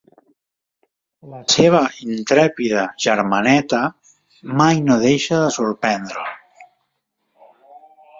La 1.33 1.41
seva 1.55 1.81
intrèpida 2.05 2.85
germaneta 3.05 3.81
mai 4.63 4.81
no 4.87 4.97
deixa 5.07 5.43
de 5.43 5.53
sorprendre'l. 5.59 6.33